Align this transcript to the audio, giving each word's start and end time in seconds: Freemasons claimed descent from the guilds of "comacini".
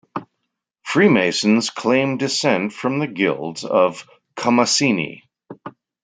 Freemasons 0.83 1.69
claimed 1.69 2.17
descent 2.17 2.73
from 2.73 2.97
the 2.97 3.05
guilds 3.05 3.63
of 3.63 4.07
"comacini". 4.35 5.21